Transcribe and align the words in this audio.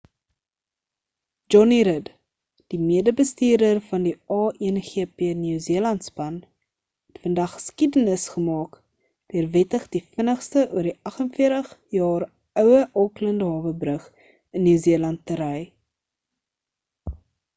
jonny 1.55 1.77
rid 1.87 2.07
die 2.73 2.79
mede 2.85 3.11
bestuurder 3.17 3.81
van 3.89 4.07
die 4.07 4.13
a1gp 4.37 5.27
new 5.41 5.59
zealand 5.65 6.07
span 6.07 6.39
het 6.47 7.19
vandag 7.25 7.53
geskiedenis 7.57 8.25
gemaak 8.37 8.79
deur 9.35 9.51
wettig 9.57 9.85
die 9.97 10.01
vinnigste 10.17 10.65
oor 10.77 10.91
die 10.91 10.95
48 11.13 11.69
jaar 11.99 12.27
oue 12.63 12.81
auckland 13.03 13.47
hawe 13.51 13.75
brug 13.85 14.09
in 14.25 14.67
new 14.71 14.81
zealand 14.89 15.23
te 15.33 15.39
ry 15.43 15.55